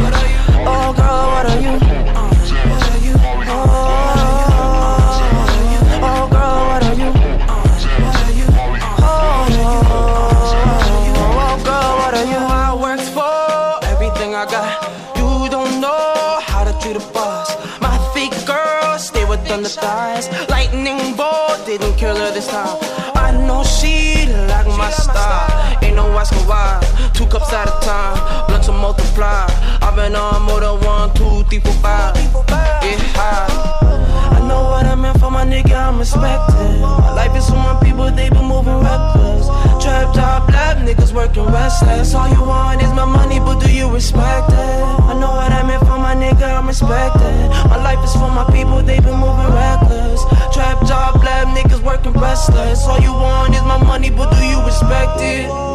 What 0.01 0.13
are 0.13 0.27
you? 0.27 0.45
Oh 0.67 0.93
girl, 0.95 1.25
what 1.33 1.45
are 1.49 1.61
you? 1.61 1.94
Respected. 36.05 36.81
My 36.81 37.11
life 37.17 37.35
is 37.35 37.49
for 37.49 37.57
my 37.57 37.73
people, 37.83 38.11
they 38.11 38.29
been 38.29 38.45
moving 38.45 38.77
reckless. 38.77 39.47
Trap 39.81 40.13
job, 40.13 40.47
black 40.47 40.77
niggas 40.77 41.11
working 41.11 41.45
restless. 41.45 42.13
All 42.13 42.29
you 42.29 42.41
want 42.41 42.83
is 42.83 42.93
my 42.93 43.05
money, 43.05 43.39
but 43.39 43.57
do 43.59 43.71
you 43.73 43.91
respect 43.91 44.51
it? 44.51 44.81
I 45.09 45.17
know 45.19 45.33
what 45.33 45.51
I 45.51 45.63
meant 45.65 45.81
for 45.81 45.97
my 45.97 46.13
nigga, 46.13 46.45
I'm 46.45 46.67
respected. 46.67 47.49
My 47.71 47.81
life 47.81 48.05
is 48.05 48.13
for 48.13 48.29
my 48.29 48.45
people, 48.53 48.83
they 48.83 48.99
been 48.99 49.17
moving 49.17 49.51
reckless. 49.57 50.21
Trap 50.53 50.85
job, 50.85 51.21
black 51.21 51.47
niggas 51.57 51.81
working 51.81 52.13
restless. 52.13 52.85
All 52.85 52.99
you 52.99 53.11
want 53.11 53.55
is 53.55 53.63
my 53.63 53.81
money, 53.83 54.11
but 54.11 54.29
do 54.29 54.45
you 54.45 54.61
respect 54.63 55.17
it? 55.21 55.74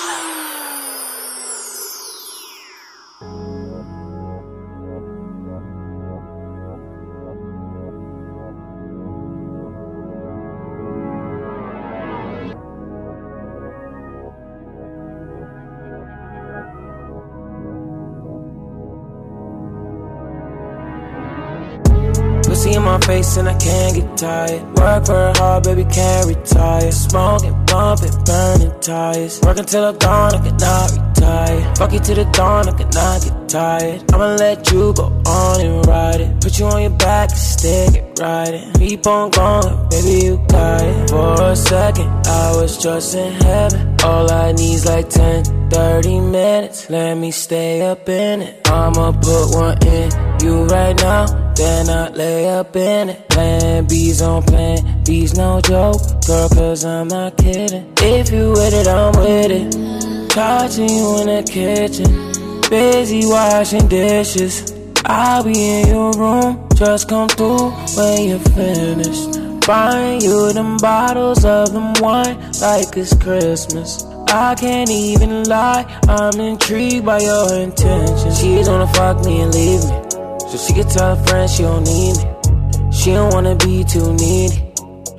face 23.31 23.37
and 23.37 23.49
I 23.49 23.57
can't 23.57 23.95
get 23.95 24.17
tired. 24.17 24.61
Work 24.77 25.05
very 25.05 25.33
hard, 25.33 25.63
baby, 25.63 25.85
can't 25.85 26.27
retire. 26.27 26.91
Smoking, 26.91 27.65
bumping, 27.65 28.23
burning 28.25 28.79
tires. 28.79 29.39
Working 29.41 29.65
till 29.65 29.91
the 29.91 29.97
dawn, 29.97 30.35
I 30.35 30.39
cannot 30.45 30.91
retire. 30.91 31.75
Fuck 31.75 31.93
you 31.93 31.99
to 31.99 32.15
the 32.15 32.25
dawn, 32.25 32.69
I 32.69 32.71
cannot 32.71 33.23
get 33.23 33.49
tired. 33.49 34.13
I'ma 34.13 34.35
let 34.35 34.71
you 34.71 34.93
go 34.93 35.05
on 35.25 35.61
and 35.61 35.85
ride 35.87 36.21
it. 36.21 36.41
Put 36.41 36.59
you 36.59 36.65
on 36.65 36.81
your 36.81 36.97
back 36.97 37.29
and 37.29 37.39
stick 37.39 37.95
it 37.95 38.19
riding. 38.19 38.73
Keep 38.73 39.07
on 39.07 39.31
going, 39.31 39.89
baby, 39.89 40.25
you 40.25 40.37
got 40.47 40.81
it. 40.81 41.09
For 41.09 41.43
a 41.43 41.55
second, 41.55 42.09
I 42.27 42.55
was 42.55 42.77
just 42.77 43.15
in 43.15 43.33
heaven. 43.33 43.95
All 44.03 44.31
I 44.31 44.51
need's 44.51 44.85
like 44.85 45.09
10, 45.09 45.69
30 45.69 46.19
minutes. 46.19 46.89
Let 46.89 47.15
me 47.17 47.31
stay 47.31 47.81
up 47.81 48.07
in 48.09 48.41
it. 48.41 48.67
I'ma 48.69 49.11
put 49.11 49.55
one 49.55 49.77
in 49.87 50.30
you 50.43 50.65
right 50.65 50.95
now. 51.01 51.25
Then 51.53 51.89
I 51.89 52.09
lay 52.09 52.49
up 52.49 52.75
in 52.75 53.09
it. 53.09 53.29
Plan 53.29 53.85
B's 53.85 54.21
on 54.21 54.43
plan 54.43 55.03
B's 55.03 55.35
no 55.35 55.61
joke. 55.61 56.01
Girl, 56.25 56.49
cause 56.49 56.85
I'm 56.85 57.07
not 57.07 57.37
kidding. 57.37 57.93
If 57.97 58.31
you 58.31 58.51
with 58.51 58.73
it, 58.73 58.87
I'm 58.87 59.11
with 59.17 59.51
it. 59.51 60.29
Touching 60.31 60.89
you 60.89 61.21
in 61.21 61.27
the 61.27 61.43
kitchen. 61.43 62.31
Busy 62.69 63.25
washing 63.25 63.87
dishes. 63.87 64.73
I'll 65.05 65.43
be 65.43 65.81
in 65.81 65.87
your 65.87 66.11
room. 66.13 66.67
Just 66.75 67.09
come 67.09 67.29
through 67.29 67.71
when 67.97 68.29
you're 68.29 68.39
finished. 68.39 69.39
Buying 69.67 70.21
you 70.21 70.53
them 70.53 70.77
bottles 70.77 71.45
of 71.45 71.73
them 71.73 71.93
wine 71.99 72.39
like 72.61 72.97
it's 72.97 73.13
Christmas. 73.15 74.03
I 74.27 74.55
can't 74.55 74.89
even 74.89 75.43
lie, 75.43 75.83
I'm 76.07 76.39
intrigued 76.39 77.05
by 77.05 77.19
your 77.19 77.53
intentions. 77.53 78.39
She's 78.39 78.67
gonna 78.67 78.91
fuck 78.93 79.23
me 79.25 79.41
and 79.41 79.53
leave 79.53 79.83
me. 79.83 80.10
So 80.51 80.57
she 80.57 80.73
can 80.73 80.85
tell 80.89 81.15
her 81.15 81.23
friends 81.27 81.55
she 81.55 81.63
don't 81.63 81.85
need 81.85 82.17
me. 82.17 82.91
She 82.91 83.11
don't 83.11 83.33
wanna 83.33 83.55
be 83.55 83.85
too 83.85 84.11
needy. 84.15 84.73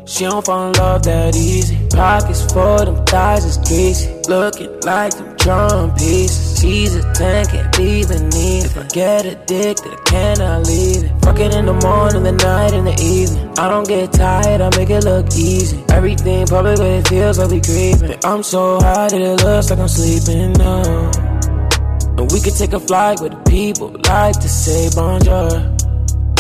She 0.05 0.24
don't 0.24 0.45
fall 0.45 0.68
in 0.68 0.74
love 0.74 1.05
that 1.05 1.35
easy. 1.35 1.74
Pockets 1.89 2.53
full, 2.53 2.85
them 2.85 3.03
thighs 3.07 3.47
is 3.47 3.57
greasy. 3.57 4.12
Looking 4.28 4.78
like 4.80 5.16
them 5.16 5.35
drum 5.37 5.95
pieces. 5.95 6.61
She's 6.61 6.95
a 6.97 7.14
10, 7.14 7.47
can't 7.47 7.76
be 7.78 8.05
beneath. 8.05 8.66
If 8.66 8.76
I 8.76 8.87
get 8.89 9.24
addicted, 9.24 9.91
I 9.91 10.03
cannot 10.05 10.66
leave 10.66 11.05
it. 11.05 11.24
Fuck 11.24 11.41
it 11.41 11.55
in 11.55 11.64
the 11.64 11.80
morning, 11.80 12.24
the 12.24 12.33
night, 12.33 12.74
and 12.74 12.87
the 12.87 13.03
evening. 13.03 13.59
I 13.59 13.70
don't 13.70 13.89
get 13.89 14.12
tired, 14.12 14.61
I 14.61 14.68
make 14.76 14.91
it 14.91 15.05
look 15.05 15.33
easy. 15.35 15.83
Everything 15.89 16.47
public, 16.47 16.76
but 16.76 16.87
it 16.87 17.09
feels 17.09 17.39
like 17.39 17.51
we 17.51 17.62
creeping. 17.62 18.18
I'm 18.22 18.43
so 18.43 18.80
high 18.80 19.09
that 19.09 19.18
it 19.18 19.43
looks 19.43 19.70
like 19.70 19.78
I'm 19.78 19.89
sleeping 19.89 20.53
now. 20.53 21.32
And 22.19 22.31
we 22.31 22.41
could 22.41 22.55
take 22.55 22.73
a 22.73 22.81
flight 22.81 23.21
with 23.21 23.33
the 23.33 23.51
people 23.51 23.89
like 24.05 24.39
to 24.41 24.49
say 24.49 24.91
bonjour. 24.95 25.73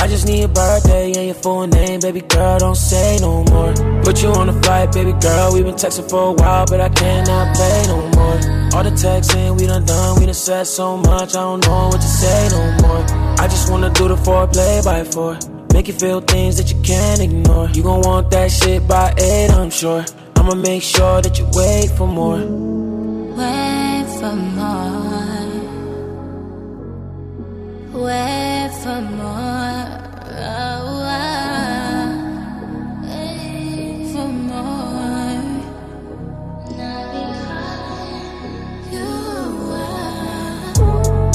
I 0.02 0.08
just 0.08 0.26
need 0.26 0.40
your 0.40 0.48
birthday 0.48 1.12
and 1.12 1.26
your 1.26 1.34
full 1.34 1.64
name, 1.66 2.00
baby 2.00 2.22
girl, 2.22 2.58
don't 2.58 2.74
say 2.74 3.18
no 3.20 3.44
more. 3.44 3.72
Put 4.02 4.20
you 4.20 4.30
on 4.30 4.48
a 4.48 4.62
flight, 4.62 4.90
baby 4.92 5.12
girl, 5.12 5.54
we 5.54 5.62
been 5.62 5.76
texting 5.76 6.10
for 6.10 6.30
a 6.30 6.32
while, 6.32 6.66
but 6.66 6.80
I 6.80 6.88
cannot 6.88 7.54
play 7.54 7.84
no 7.86 7.98
more. 8.16 8.34
All 8.74 8.82
the 8.82 8.90
texting 8.90 9.60
we 9.60 9.66
done 9.68 9.84
done, 9.84 10.18
we 10.18 10.26
done 10.26 10.34
said 10.34 10.66
so 10.66 10.96
much, 10.96 11.36
I 11.36 11.42
don't 11.46 11.64
know 11.64 11.86
what 11.86 12.00
to 12.00 12.08
say 12.08 12.48
no 12.50 12.62
more. 12.82 13.04
I 13.38 13.46
just 13.46 13.70
wanna 13.70 13.90
do 13.90 14.08
the 14.08 14.16
foreplay 14.16 14.84
by 14.84 15.04
four. 15.04 15.38
Make 15.72 15.86
you 15.86 15.94
feel 15.94 16.20
things 16.20 16.56
that 16.56 16.72
you 16.72 16.82
can't 16.82 17.20
ignore. 17.20 17.68
You 17.68 17.84
gon' 17.84 18.00
want 18.00 18.30
that 18.32 18.50
shit 18.50 18.86
by 18.88 19.14
eight, 19.18 19.50
I'm 19.52 19.70
sure. 19.70 20.04
I'ma 20.34 20.56
make 20.56 20.82
sure 20.82 21.22
that 21.22 21.38
you 21.38 21.46
wait 21.52 21.90
for 21.92 22.08
more. 22.08 22.38
Wait 23.38 24.04
for 24.18 24.34
more. 24.34 25.01
Wait 28.02 28.70
for 28.82 29.00
more. 29.00 29.86
Oh. 30.34 30.82
Wait 33.04 34.10
for 34.12 34.26
more. 34.26 34.72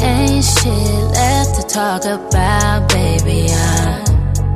Ain't 0.01 0.43
shit 0.43 1.03
left 1.15 1.55
to 1.55 1.63
talk 1.73 2.03
about, 2.03 2.89
baby. 2.89 3.47
I'm 3.49 4.03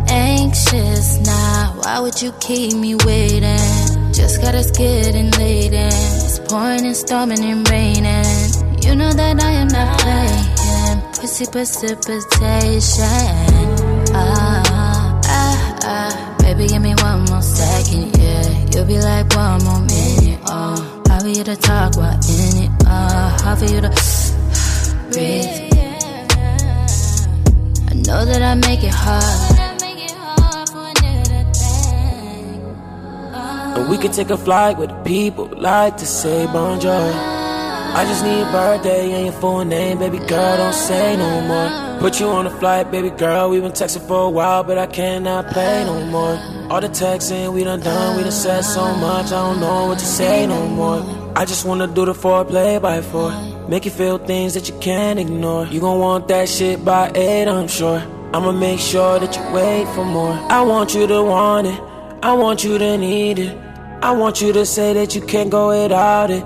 anxious 0.10 1.18
now. 1.20 1.80
Why 1.82 2.00
would 2.02 2.22
you 2.22 2.34
keep 2.42 2.74
me 2.74 2.96
waiting? 2.96 4.12
Just 4.12 4.42
got 4.42 4.54
us 4.54 4.70
getting 4.72 5.32
late 5.32 5.72
and 5.72 5.94
it's 5.94 6.40
pouring 6.40 6.86
and 6.86 6.98
storming 6.98 7.46
and 7.46 7.70
raining. 7.70 8.26
You 8.82 8.96
know 8.96 9.14
that 9.14 9.42
I 9.42 9.52
am 9.52 9.70
not 9.70 9.98
playing 10.02 10.61
prophecy 11.22 11.46
precipitation. 11.52 13.06
Ah, 14.12 14.64
ah, 15.28 15.78
ah. 15.84 16.36
Baby, 16.40 16.68
give 16.68 16.82
me 16.82 16.96
one 16.96 17.26
more 17.26 17.44
second, 17.44 18.18
yeah. 18.18 18.50
You'll 18.74 18.86
be 18.86 18.98
like 19.00 19.32
one 19.36 19.64
more 19.64 19.82
minute, 19.82 20.40
oh. 20.48 21.04
I'll 21.12 21.24
be 21.24 21.36
here 21.36 21.44
to 21.44 21.56
talk 21.56 21.96
while 21.96 22.16
in 22.16 22.64
it, 22.64 22.72
oh. 22.88 23.38
How 23.44 23.56
for 23.56 23.66
you 23.66 23.82
to 23.82 23.90
breathe. 25.12 25.46
I 27.88 27.94
know 27.94 28.26
that 28.26 28.42
I 28.42 28.56
make 28.56 28.84
it 28.84 28.92
hard. 28.92 29.60
And 33.78 33.90
we 33.92 33.98
could 34.00 34.14
take 34.14 34.32
a 34.32 34.38
flight 34.38 34.80
with 34.80 34.90
the 34.90 35.02
people 35.04 35.46
like 35.56 35.98
to 35.98 36.06
say 36.08 36.48
bonjour. 36.48 37.41
I 37.94 38.06
just 38.06 38.24
need 38.24 38.40
your 38.40 38.52
birthday 38.52 39.12
and 39.12 39.26
your 39.26 39.34
full 39.34 39.66
name, 39.66 40.00
baby 40.00 40.18
girl, 40.20 40.58
don't 40.58 40.74
say 40.74 41.18
no 41.18 41.42
more. 41.42 42.00
Put 42.00 42.22
you 42.22 42.28
on 42.28 42.48
a 42.48 42.50
flight, 42.50 42.90
baby 42.90 43.10
girl, 43.10 43.50
we've 43.50 43.62
been 43.62 43.74
texting 43.74 44.08
for 44.08 44.28
a 44.28 44.30
while, 44.30 44.64
but 44.64 44.78
I 44.78 44.88
cannot 44.88 45.48
play 45.48 45.84
no 45.84 46.06
more. 46.06 46.40
All 46.72 46.80
the 46.80 46.88
texting 46.88 47.52
we 47.54 47.66
done 47.66 47.82
done, 47.82 48.16
we 48.16 48.24
done 48.24 48.32
said 48.32 48.62
so 48.62 48.96
much, 48.96 49.26
I 49.28 49.30
don't 49.32 49.60
know 49.60 49.88
what 49.88 50.00
to 50.00 50.06
say 50.06 50.48
no 50.48 50.68
more. 50.68 51.04
I 51.36 51.44
just 51.44 51.66
wanna 51.66 51.86
do 51.88 52.06
the 52.06 52.14
foreplay 52.14 52.82
by 52.82 53.02
four. 53.02 53.32
Make 53.68 53.84
you 53.84 53.92
feel 53.92 54.18
things 54.18 54.54
that 54.54 54.70
you 54.70 54.80
can't 54.80 55.20
ignore. 55.20 55.66
You 55.66 55.82
gon' 55.82 56.00
want 56.00 56.30
that 56.30 56.48
shit 56.48 56.86
by 56.86 57.12
eight, 57.14 57.50
I'm 57.50 57.68
sure. 57.68 58.02
I'ma 58.34 58.54
make 58.54 58.80
sure 58.80 59.20
that 59.20 59.36
you 59.36 59.44
wait 59.54 59.86
for 59.90 60.06
more. 60.06 60.34
I 60.50 60.62
want 60.62 60.96
you 60.96 61.08
to 61.08 61.22
want 61.22 61.68
it. 61.68 61.80
I 62.24 62.32
want 62.32 62.64
you 62.64 62.78
to 62.78 62.98
need 62.98 63.40
it. 63.40 63.58
I 64.02 64.12
want 64.12 64.42
you 64.42 64.54
to 64.54 64.66
say 64.66 64.94
that 64.94 65.14
you 65.14 65.22
can't 65.22 65.50
go 65.50 65.68
without 65.68 66.32
it. 66.32 66.46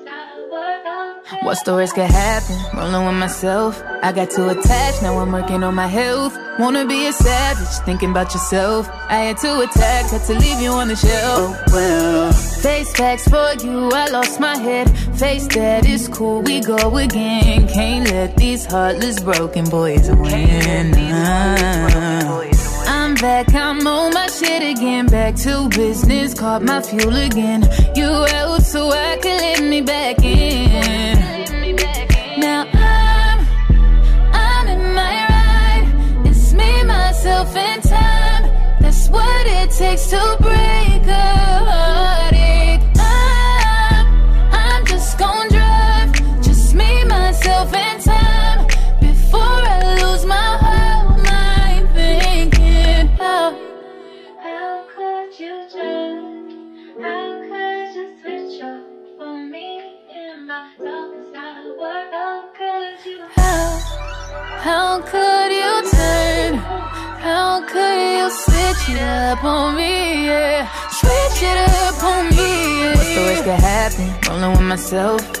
What's 1.43 1.63
the 1.63 1.73
worst 1.73 1.95
could 1.95 2.11
happen? 2.11 2.57
Rolling 2.77 3.05
with 3.05 3.15
myself. 3.15 3.81
I 4.03 4.11
got 4.11 4.31
too 4.31 4.49
attached, 4.49 5.01
now 5.01 5.17
I'm 5.17 5.31
working 5.31 5.63
on 5.63 5.75
my 5.75 5.87
health. 5.87 6.37
Wanna 6.59 6.85
be 6.85 7.07
a 7.07 7.13
savage, 7.13 7.85
thinking 7.85 8.11
about 8.11 8.33
yourself. 8.33 8.89
I 9.07 9.19
had 9.27 9.37
to 9.37 9.61
attack, 9.61 10.11
had 10.11 10.25
to 10.25 10.33
leave 10.33 10.59
you 10.59 10.71
on 10.71 10.89
the 10.89 10.97
shelf. 10.97 11.55
Oh 11.57 11.63
well. 11.71 12.33
Face 12.33 12.91
facts 12.93 13.29
for 13.29 13.53
you, 13.65 13.89
I 13.93 14.07
lost 14.09 14.41
my 14.41 14.57
head. 14.57 14.89
Face 15.17 15.47
that 15.55 15.87
is 15.87 16.09
cool, 16.09 16.41
we 16.41 16.59
go 16.59 16.97
again. 16.97 17.67
Can't 17.69 18.09
let 18.09 18.35
these 18.35 18.65
heartless 18.65 19.21
broken 19.21 19.69
boys 19.69 20.09
win. 20.11 20.91
I'm 23.11 23.17
back, 23.17 23.53
I'm 23.53 23.85
on 23.85 24.13
my 24.13 24.27
shit 24.27 24.63
again. 24.63 25.05
Back 25.05 25.35
to 25.43 25.67
business, 25.67 26.33
caught 26.33 26.63
my 26.63 26.81
fuel 26.81 27.13
again. 27.13 27.61
You 27.93 28.05
out 28.05 28.61
so 28.61 28.89
I 28.89 29.17
can 29.17 29.37
let 29.37 29.69
me 29.69 29.81
back 29.81 30.23
in. 30.23 31.19
Now 32.39 32.65
I'm, 32.71 33.45
I'm 34.33 34.67
in 34.69 34.95
my 34.95 35.27
ride. 35.27 36.25
It's 36.25 36.53
me, 36.53 36.83
myself, 36.85 37.53
and 37.53 37.83
time. 37.83 38.79
That's 38.79 39.09
what 39.09 39.45
it 39.45 39.71
takes 39.71 40.07
to 40.11 40.37
break 40.39 41.05
a 41.07 41.80
How 64.61 65.01
could 65.01 65.51
you 65.51 65.89
turn? 65.89 66.53
How 67.17 67.65
could 67.65 67.97
you 68.17 68.29
switch 68.29 68.95
it 68.95 69.01
up 69.01 69.43
on 69.43 69.75
me? 69.75 70.27
Yeah, 70.27 70.69
switch 70.91 71.41
it 71.41 71.57
up 71.81 72.03
on 72.03 72.29
me. 72.29 72.81
Yeah. 72.81 72.95
What's 72.95 73.15
the 73.15 73.21
worst 73.21 73.43
could 73.43 73.59
happen? 73.59 74.29
Rolling 74.29 74.51
with 74.51 74.61
myself. 74.61 75.40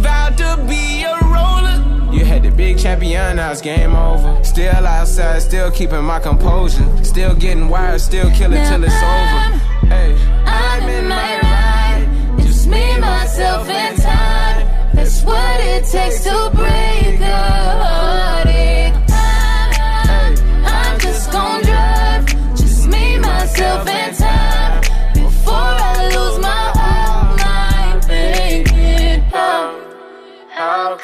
vowed 0.00 0.36
to 0.38 0.64
be 0.68 1.02
a 1.02 1.18
roller. 1.34 2.12
You 2.12 2.24
had 2.24 2.42
the 2.42 2.50
big 2.50 2.78
champion, 2.78 3.36
now 3.36 3.50
it's 3.52 3.60
game 3.60 3.94
over. 3.94 4.42
Still 4.44 4.86
outside, 4.86 5.40
still 5.42 5.70
keeping 5.70 6.04
my 6.04 6.20
composure. 6.20 6.86
Still 7.04 7.34
getting 7.34 7.68
wired, 7.68 8.00
still 8.00 8.30
killing 8.30 8.64
till 8.68 8.84
it's 8.84 8.94
over. 8.94 9.86
Hey, 9.88 10.16
I'm 10.46 10.88
in 10.88 11.08
my 11.08 11.40
ride. 11.40 12.38
Just 12.40 12.66
me, 12.66 12.98
myself, 12.98 13.68
and 13.68 14.00
time. 14.00 14.94
That's 14.94 15.22
what 15.22 15.60
it 15.60 15.84
takes 15.84 16.22
to 16.24 16.50
break 16.54 17.20
a 17.20 18.43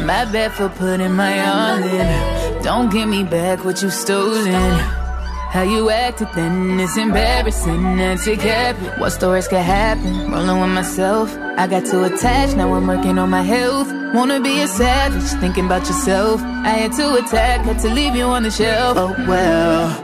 my 0.00 0.24
bad 0.24 0.52
for 0.52 0.68
putting 0.68 1.12
my 1.12 1.34
all 1.46 1.82
in. 1.82 2.62
Don't 2.62 2.90
give 2.90 3.08
me 3.08 3.24
back 3.24 3.64
what 3.64 3.82
you 3.82 3.90
stolen. 3.90 4.52
How 5.54 5.62
you 5.62 5.88
acted 5.88 6.28
then, 6.34 6.80
is 6.80 6.96
embarrassing. 6.96 7.96
That's 7.96 8.26
it, 8.26 8.40
cap. 8.40 8.76
What's 8.98 9.18
the 9.18 9.28
could 9.48 9.58
happen? 9.58 10.32
Rolling 10.32 10.60
with 10.60 10.70
myself. 10.70 11.32
I 11.56 11.68
got 11.68 11.86
too 11.86 12.02
attached, 12.02 12.56
now 12.56 12.74
I'm 12.74 12.86
working 12.88 13.18
on 13.18 13.30
my 13.30 13.42
health. 13.42 13.88
Wanna 14.14 14.40
be 14.40 14.60
a 14.62 14.66
savage, 14.66 15.40
thinking 15.40 15.66
about 15.66 15.86
yourself. 15.86 16.40
I 16.42 16.70
had 16.70 16.92
to 16.94 17.14
attack, 17.14 17.64
had 17.64 17.78
to 17.80 17.88
leave 17.88 18.16
you 18.16 18.24
on 18.24 18.42
the 18.42 18.50
shelf. 18.50 18.96
Oh 18.98 19.14
well. 19.28 20.03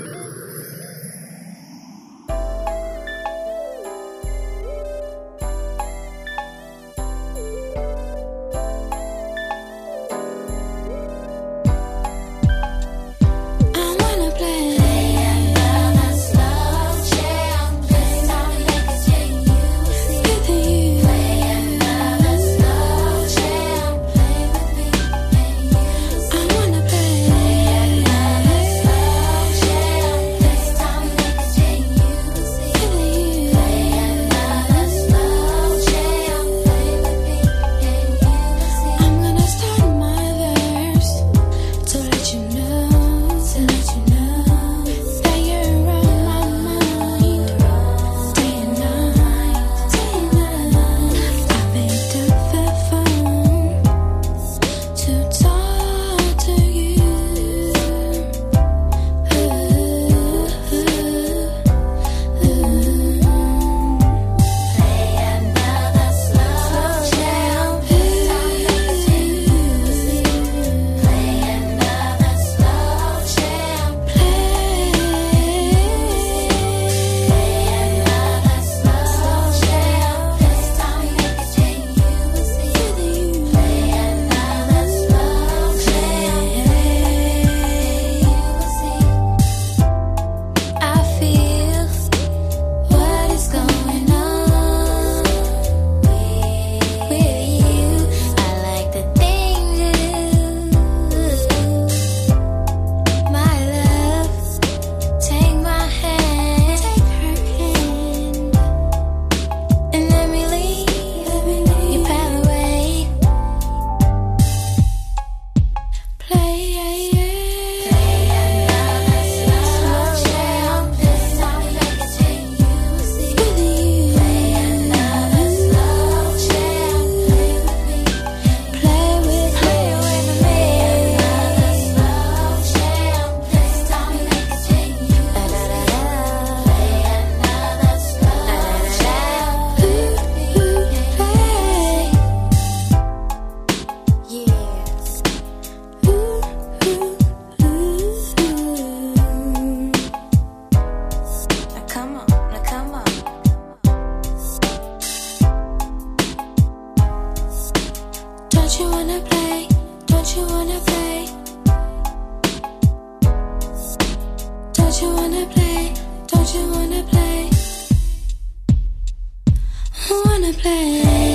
wanna 170.25 170.53
play. 170.53 171.30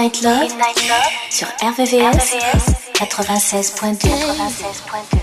Midnight 0.00 0.22
Love, 0.22 0.48
sur 1.28 1.46
RVVS, 1.60 2.32
96.2. 2.94 4.08
96.2. 4.08 5.20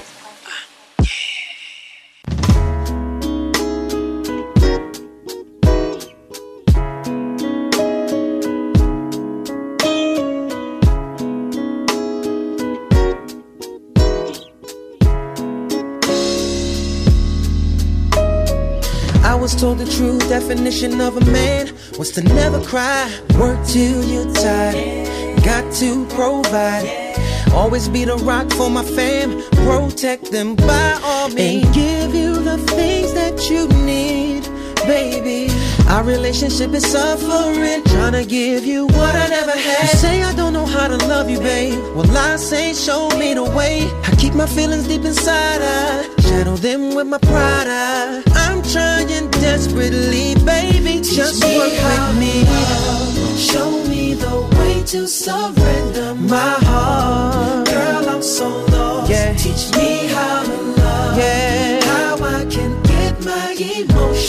I 19.23 19.34
was 19.34 19.55
told 19.55 19.80
the 19.80 19.86
true 19.86 20.19
definition 20.30 21.01
of 21.01 21.17
a 21.17 21.25
man 21.32 21.56
was 21.97 22.11
to 22.11 22.21
never 22.21 22.61
cry, 22.63 23.09
work 23.39 23.57
till 23.65 24.03
you're 24.03 24.31
tired, 24.33 25.43
got 25.43 25.73
to 25.73 26.05
provide. 26.07 27.15
Always 27.53 27.89
be 27.89 28.05
the 28.05 28.17
rock 28.17 28.51
for 28.51 28.69
my 28.69 28.83
fam, 28.83 29.41
protect 29.65 30.31
them 30.31 30.55
by 30.55 30.99
all 31.03 31.29
means, 31.29 31.65
and 31.65 31.73
give 31.73 32.13
you 32.13 32.35
the 32.35 32.57
things 32.75 33.13
that 33.13 33.49
you 33.49 33.67
need, 33.83 34.43
baby. 34.85 35.47
Our 35.89 36.03
relationship 36.03 36.71
is 36.73 36.85
suffering, 36.85 37.83
trying 37.85 38.13
to 38.13 38.25
give 38.25 38.65
you 38.65 38.88
what 38.88 39.15
I 39.15 39.27
never 39.27 39.51
had. 39.51 39.81
You 39.83 39.88
say 39.88 40.23
I 40.23 40.33
don't 40.35 40.53
know 40.53 40.65
how 40.65 40.88
to 40.88 40.97
love 41.07 41.29
you, 41.29 41.39
babe. 41.39 41.79
Well, 41.95 42.17
I 42.17 42.35
say 42.35 42.73
show 42.73 43.09
me 43.17 43.33
the 43.33 43.43
way. 43.43 43.89
I 44.03 44.15
keep 44.17 44.33
my 44.33 44.47
feelings 44.47 44.88
deep 44.88 45.05
inside, 45.05 45.61
I 45.61 46.07
channel 46.21 46.57
them 46.57 46.95
with 46.95 47.07
my 47.07 47.17
pride. 47.19 47.67
I, 47.67 48.23
I'm 48.35 48.61
trying 48.63 49.07
desperately, 49.31 50.35
baby, 50.45 51.01
just 51.01 51.43
work 51.43 51.71
with 51.71 52.19
me. 52.19 52.45
Show 53.38 53.71
me 53.88 54.13
the 54.13 54.35
way 54.57 54.83
to 54.83 55.07
surrender 55.07 56.15
my 56.15 56.55
heart. 56.69 57.67
Girl, 57.67 58.09
I'm 58.09 58.21
so 58.21 58.49
lost. 58.65 59.09
Yeah. 59.09 59.33
Teach 59.35 59.75
me 59.77 60.07
how 60.07 60.43
to 60.43 60.57
love. 60.81 61.17
Yeah. 61.17 61.79
How 61.85 62.15
I 62.38 62.45
can 62.45 62.81
get 62.83 63.23
my 63.23 63.55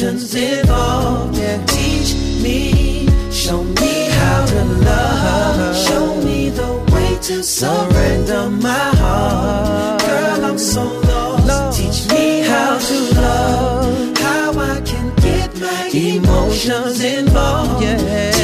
emotions 0.01 0.35
involved. 0.35 1.37
Yeah. 1.37 1.65
Teach 1.67 2.15
me, 2.43 3.09
show 3.33 3.63
me 3.63 4.09
how 4.11 4.47
to 4.47 4.65
love. 4.65 5.77
Show 5.77 6.23
me 6.23 6.51
the 6.51 6.73
way 6.93 7.19
to 7.23 7.43
surrender 7.43 8.49
my 8.51 8.91
heart. 8.97 10.01
Girl, 10.03 10.45
I'm 10.45 10.59
so 10.59 10.85
lost. 10.85 11.79
Teach 11.79 12.11
me 12.13 12.41
how 12.41 12.79
to 12.79 13.21
love. 13.21 14.19
How 14.19 14.53
I 14.53 14.81
can 14.83 15.15
get 15.17 15.59
my 15.61 15.91
emotions 15.93 17.03
involved. 17.03 17.83
Yeah. 17.83 18.38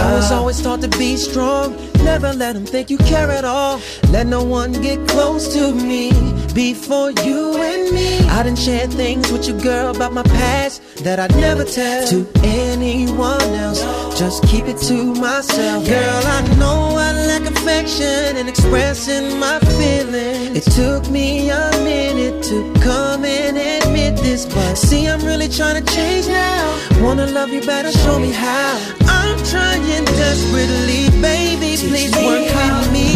I 0.00 0.14
was 0.14 0.32
always 0.32 0.62
taught 0.62 0.80
to 0.80 0.88
be 0.98 1.16
strong. 1.16 1.76
Never 2.04 2.32
let 2.32 2.54
them 2.54 2.64
think 2.64 2.88
you 2.88 2.96
care 2.98 3.30
at 3.30 3.44
all. 3.44 3.80
Let 4.10 4.26
no 4.26 4.42
one 4.42 4.72
get 4.72 5.06
close 5.08 5.52
to 5.54 5.74
me 5.74 6.10
before 6.54 7.10
you 7.10 7.60
and 7.60 7.94
me. 7.94 8.18
I 8.28 8.42
didn't 8.42 8.58
share 8.58 8.86
things 8.86 9.30
with 9.30 9.46
you, 9.46 9.60
girl, 9.60 9.94
about 9.94 10.12
my 10.14 10.22
past 10.22 11.04
that 11.04 11.20
I'd 11.20 11.36
never 11.36 11.64
tell 11.64 12.06
to 12.08 12.26
anyone 12.42 13.42
else. 13.64 13.80
Just 14.18 14.42
keep 14.44 14.64
it 14.64 14.78
to 14.88 15.14
myself. 15.14 15.86
Girl, 15.86 16.22
I 16.36 16.40
know 16.56 16.96
I 16.96 17.12
lack 17.28 17.42
affection 17.42 18.36
and 18.38 18.48
expressing 18.48 19.38
my 19.38 19.58
feelings. 19.78 20.66
It 20.66 20.72
took 20.72 21.10
me 21.10 21.50
a 21.50 21.70
minute 21.84 22.42
to 22.44 22.72
come 22.80 23.24
and 23.24 23.56
admit 23.58 23.79
this, 24.22 24.46
but 24.46 24.74
see, 24.76 25.06
I'm 25.06 25.20
really 25.24 25.48
trying 25.48 25.82
to 25.82 25.94
change 25.94 26.26
now. 26.28 26.78
Wanna 27.02 27.26
love 27.26 27.50
you 27.50 27.60
better, 27.62 27.92
show 27.92 28.18
me 28.18 28.30
how. 28.30 28.78
I'm 29.06 29.36
trying 29.44 30.04
desperately, 30.04 31.08
baby, 31.20 31.76
please 31.88 32.12
work 32.16 32.46
with 32.60 32.92
me. 32.92 33.08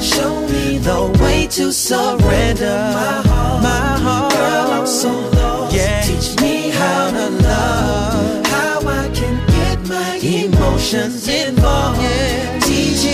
Show 0.00 0.46
me 0.48 0.78
The 0.78 1.00
way 1.22 1.46
to 1.58 1.72
surrender 1.72 2.78
my 3.00 3.22
heart. 3.28 3.62
my 3.62 3.98
heart. 4.04 4.32
Girl, 4.32 4.70
I'm 4.78 4.86
so 4.86 5.10
lost. 5.10 5.74
Yeah. 5.76 6.02
Teach 6.02 6.40
me 6.40 6.70
how 6.70 7.10
to 7.10 7.26
love. 7.30 8.46
how 8.46 8.78
I 9.02 9.08
can 9.18 9.36
get 9.56 9.78
my 9.88 10.16
emotions 10.16 11.28
involved. 11.28 12.00
Yeah. 12.02 12.58
Teach 12.60 13.04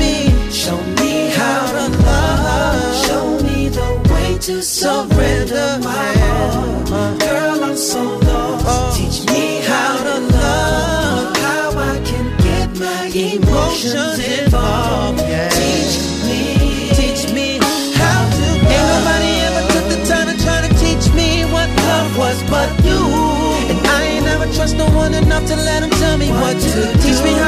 me, 0.00 0.50
show 0.50 0.78
me 1.00 1.30
how 1.30 1.67
to 4.40 4.62
surrender 4.62 5.80
my 5.82 6.12
heart. 6.22 7.20
Girl, 7.20 7.64
I'm 7.64 7.76
so 7.76 8.02
lost. 8.18 8.96
Teach 8.96 9.26
me 9.32 9.60
how 9.66 9.96
to 10.04 10.20
love. 10.20 11.36
How 11.36 11.70
I 11.74 12.00
can 12.04 12.26
get 12.38 12.68
my 12.78 13.06
emotions 13.12 14.18
involved. 14.38 15.18
Teach 15.18 15.98
me, 16.28 16.88
Teach 16.94 17.32
me 17.34 17.58
how 17.98 18.20
to 18.38 18.46
love. 18.62 18.72
Ain't 18.72 18.88
nobody 18.94 19.32
ever 19.48 19.62
took 19.74 19.86
the 19.90 20.00
time 20.06 20.26
to 20.30 20.42
try 20.44 20.60
to 20.66 20.70
teach 20.78 21.12
me 21.14 21.42
what 21.50 21.68
love 21.90 22.16
was 22.16 22.40
but 22.48 22.70
you. 22.84 23.00
And 23.70 23.86
I 23.86 24.02
ain't 24.04 24.24
never 24.24 24.46
trust 24.54 24.76
no 24.76 24.86
one 24.90 25.14
enough 25.14 25.46
to 25.46 25.56
let 25.56 25.82
him 25.82 25.90
tell 25.90 26.16
me 26.16 26.30
what 26.30 26.54
to 26.60 26.68
do. 26.70 26.84
Teach 27.02 27.20
me 27.24 27.32
how 27.32 27.47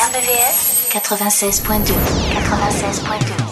RBVS 0.00 0.88
96.2 0.88 1.92
96.2 2.32 3.49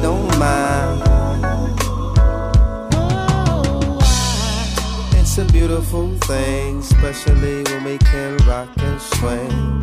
Don't 0.00 0.38
mind. 0.38 1.02
It's 5.14 5.38
a 5.38 5.44
beautiful 5.52 6.08
thing, 6.20 6.78
especially 6.78 7.62
when 7.64 7.84
we 7.84 7.98
can 7.98 8.36
rock 8.48 8.68
and 8.78 9.00
swing. 9.00 9.82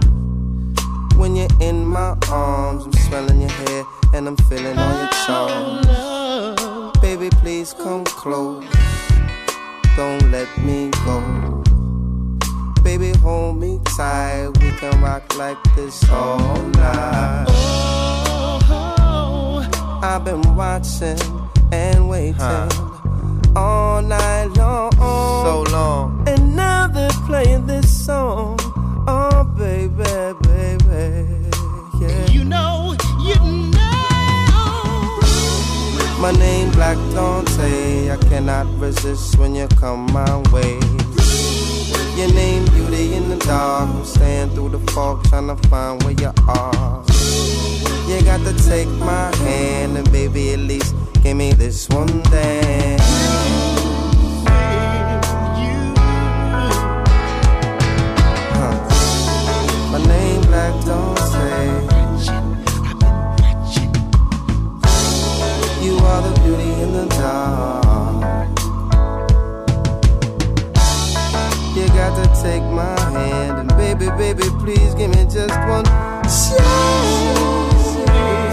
When 1.17 1.35
you're 1.35 1.47
in 1.59 1.85
my 1.85 2.17
arms, 2.31 2.85
I'm 2.85 2.93
smelling 2.93 3.41
your 3.41 3.49
hair 3.49 3.83
and 4.13 4.27
I'm 4.27 4.37
feeling 4.37 4.77
all 4.77 4.97
your 4.97 5.09
charms. 5.25 5.87
Baby, 7.01 7.29
please 7.41 7.73
come 7.73 8.03
close. 8.05 8.65
Don't 9.95 10.31
let 10.31 10.49
me 10.57 10.89
go. 11.05 11.63
Baby, 12.83 13.11
hold 13.19 13.57
me 13.57 13.79
tight. 13.97 14.49
We 14.61 14.71
can 14.71 15.01
rock 15.01 15.37
like 15.37 15.57
this 15.75 16.09
all 16.09 16.61
night. 16.69 17.98
I've 20.01 20.23
been 20.23 20.55
watching 20.55 21.19
and 21.73 22.09
waiting 22.09 22.69
all 23.55 24.01
night 24.01 24.45
long. 24.55 24.91
So 24.93 25.65
long. 25.71 26.23
And 26.25 26.55
now 26.55 26.87
they're 26.87 27.09
playing 27.27 27.65
this 27.65 28.05
song. 28.05 28.57
Oh, 29.07 29.43
baby, 29.57 30.03
baby. 30.47 31.27
Yeah. 31.99 32.25
You 32.27 32.45
know, 32.45 32.95
you 33.19 33.35
know. 33.35 35.19
My 36.19 36.31
name 36.31 36.71
Black 36.71 36.97
Dante. 37.13 38.09
I 38.09 38.17
cannot 38.29 38.67
resist 38.79 39.37
when 39.37 39.53
you 39.53 39.67
come 39.67 40.05
my 40.13 40.37
way. 40.53 40.79
Your 42.15 42.33
name 42.33 42.65
Beauty 42.71 43.15
in 43.15 43.29
the 43.29 43.37
dark. 43.45 43.89
I'm 43.89 44.05
staying 44.05 44.51
through 44.51 44.69
the 44.69 44.79
fog 44.91 45.25
trying 45.25 45.47
to 45.47 45.57
find 45.67 46.01
where 46.03 46.13
you 46.13 46.31
are. 46.47 47.03
You 48.09 48.23
got 48.23 48.39
to 48.39 48.53
take 48.67 48.87
my 48.87 49.35
hand 49.35 49.95
and 49.95 50.11
baby 50.11 50.53
at 50.53 50.59
least 50.59 50.95
give 51.21 51.37
me 51.37 51.53
this 51.53 51.87
one 51.89 52.07
dance. 52.23 53.03
Huh. 58.57 59.91
My 59.91 60.03
name 60.07 60.41
Black 60.41 60.73
Dante. 60.85 61.51
You 65.85 65.95
are 65.99 66.21
the 66.23 66.33
beauty 66.41 66.71
in 66.81 66.93
the 66.93 67.05
dark. 67.19 68.49
You 71.77 71.87
got 71.89 72.15
to 72.23 72.41
take 72.41 72.63
my 72.63 72.99
hand 73.11 73.59
and 73.59 73.69
baby, 73.77 74.09
baby, 74.17 74.49
please 74.63 74.95
give 74.95 75.11
me 75.11 75.25
just 75.25 75.53
one 75.69 75.85
chance. 76.25 77.38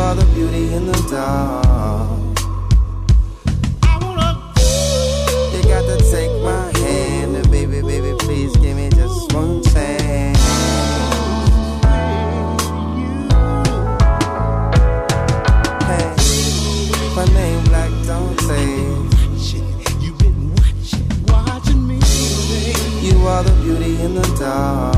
are 0.00 0.14
the 0.14 0.24
beauty 0.34 0.72
in 0.72 0.86
the 0.86 0.98
dark. 1.10 2.18
You 5.52 5.62
got 5.74 5.84
to 5.90 5.96
take 6.10 6.32
my 6.42 6.64
hand 6.78 7.36
and 7.36 7.50
baby, 7.50 7.82
baby, 7.82 8.14
please 8.20 8.56
give 8.56 8.76
me 8.76 8.88
just 8.90 9.32
one 9.34 9.62
chance. 9.62 10.38
Hey, 15.90 16.06
my 17.16 17.26
name 17.38 17.62
Black 17.64 17.92
Dante. 18.06 18.62
You've 20.00 20.18
been 20.18 20.54
watching, 20.56 21.08
watching 21.26 21.86
me. 21.86 21.98
You 23.06 23.16
are 23.26 23.42
the 23.42 23.54
beauty 23.62 24.00
in 24.00 24.14
the 24.14 24.26
dark. 24.40 24.89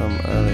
Something 0.00 0.30
earlier. 0.30 0.49